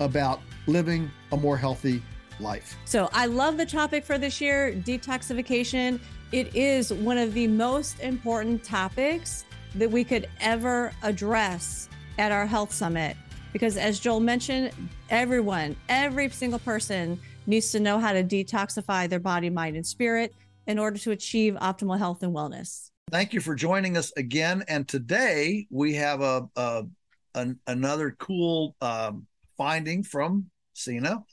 [0.00, 2.02] about living a more healthy
[2.40, 2.76] life.
[2.84, 6.00] So I love the topic for this year detoxification.
[6.32, 12.46] It is one of the most important topics that we could ever address at our
[12.46, 13.16] health summit.
[13.52, 14.72] Because as Joel mentioned,
[15.08, 20.34] everyone, every single person needs to know how to detoxify their body, mind, and spirit
[20.66, 22.90] in order to achieve optimal health and wellness.
[23.10, 24.64] Thank you for joining us again.
[24.66, 26.86] And today we have a, a
[27.34, 31.24] an, another cool um, finding from Sina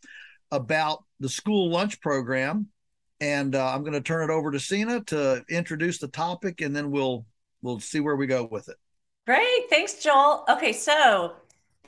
[0.52, 2.68] about the school lunch program.
[3.22, 6.76] And uh, I'm going to turn it over to Sina to introduce the topic, and
[6.76, 7.26] then we'll
[7.62, 8.76] we'll see where we go with it.
[9.26, 10.44] Great, thanks, Joel.
[10.50, 11.34] Okay, so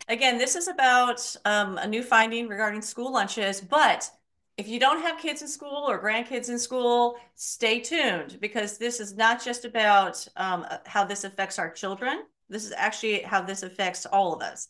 [0.08, 3.60] again, this is about um, a new finding regarding school lunches.
[3.60, 4.10] But
[4.58, 9.02] if you don't have kids in school or grandkids in school, stay tuned because this
[9.02, 12.24] is not just about um, how this affects our children.
[12.48, 14.70] This is actually how this affects all of us.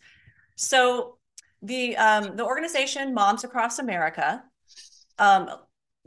[0.55, 1.17] So
[1.65, 4.43] the um, the organization Moms Across America
[5.17, 5.49] um,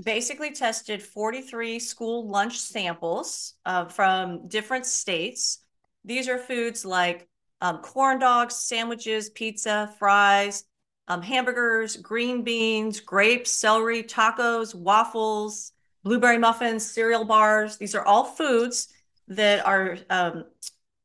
[0.03, 5.65] basically tested 43 school lunch samples uh, from different states.
[6.05, 7.29] These are foods like
[7.61, 10.65] um, corn dogs, sandwiches, pizza, fries,
[11.09, 15.73] um, hamburgers, green beans, grapes, celery, tacos, waffles,
[16.05, 17.79] blueberry muffins, cereal bars.
[17.79, 18.89] These are all foods
[19.27, 20.45] that are um,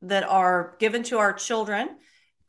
[0.03, 1.97] that are given to our children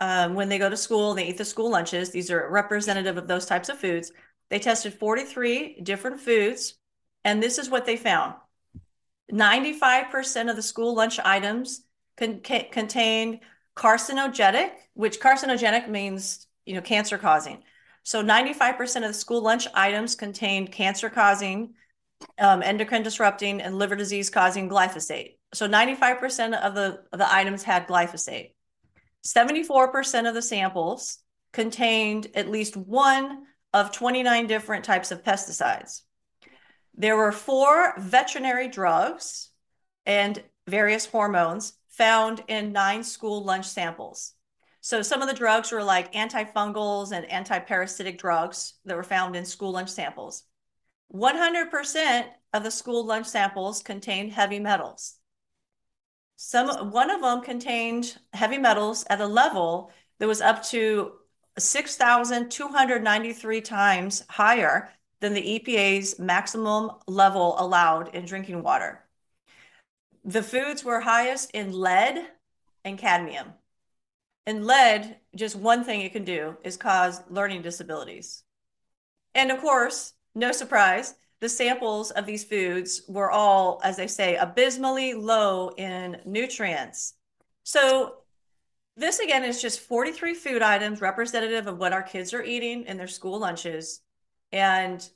[0.00, 2.10] um, when they go to school, they eat the school lunches.
[2.10, 4.12] These are representative of those types of foods.
[4.50, 6.74] They tested 43 different foods,
[7.24, 8.34] and this is what they found
[9.32, 11.82] 95% of the school lunch items
[12.16, 13.40] con- contained
[13.76, 17.62] carcinogenic, which carcinogenic means you know cancer causing.
[18.04, 21.74] So 95% of the school lunch items contained cancer causing,
[22.38, 25.36] um, endocrine disrupting, and liver disease causing glyphosate.
[25.54, 28.52] So 95% of the, of the items had glyphosate.
[29.26, 31.18] 74% of the samples
[31.52, 36.02] contained at least one of 29 different types of pesticides.
[36.94, 39.50] There were four veterinary drugs
[40.06, 44.34] and various hormones found in nine school lunch samples.
[44.80, 49.44] So some of the drugs were like antifungals and antiparasitic drugs that were found in
[49.44, 50.44] school lunch samples.
[51.14, 55.16] 100% of the school lunch samples contained heavy metals.
[56.36, 61.12] Some one of them contained heavy metals at a level that was up to
[61.58, 64.90] 6,293 times higher
[65.20, 69.04] than the EPA's maximum level allowed in drinking water.
[70.24, 72.26] The foods were highest in lead
[72.84, 73.52] and cadmium.
[74.46, 78.42] And lead, just one thing it can do is cause learning disabilities.
[79.34, 81.14] And of course, no surprise,
[81.44, 87.12] the samples of these foods were all, as they say, abysmally low in nutrients.
[87.64, 88.14] So
[88.96, 92.96] this again is just 43 food items representative of what our kids are eating in
[92.96, 94.00] their school lunches.
[94.52, 95.06] And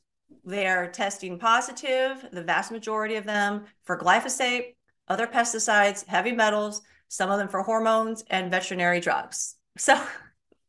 [0.44, 4.74] they're testing positive, the vast majority of them, for glyphosate,
[5.08, 9.56] other pesticides, heavy metals, some of them for hormones and veterinary drugs.
[9.78, 9.98] So,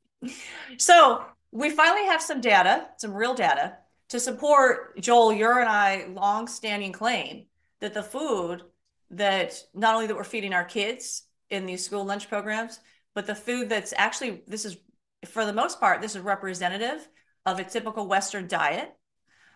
[0.78, 3.76] so we finally have some data, some real data
[4.10, 7.46] to support Joel, your and I long-standing claim
[7.80, 8.64] that the food
[9.12, 12.80] that not only that we're feeding our kids in these school lunch programs,
[13.16, 14.78] but the food that's actually this is
[15.26, 17.08] for the most part this is representative
[17.46, 18.96] of a typical Western diet,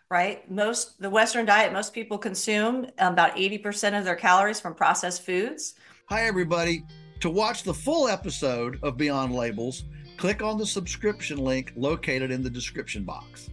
[0.10, 0.50] right?
[0.50, 5.76] Most the Western diet most people consume about 80% of their calories from processed foods.
[6.10, 6.84] Hi everybody.
[7.22, 9.86] To watch the full episode of Beyond Labels,
[10.18, 13.50] click on the subscription link located in the description box.